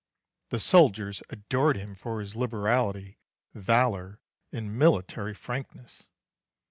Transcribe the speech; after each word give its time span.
The 0.49 0.57
soldiers 0.59 1.21
adored 1.29 1.77
him 1.77 1.93
for 1.93 2.21
his 2.21 2.35
liberality, 2.35 3.19
valour, 3.53 4.19
and 4.51 4.75
military 4.75 5.35
frankness. 5.35 6.07